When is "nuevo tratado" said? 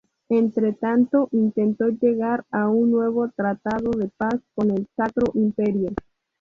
2.89-3.91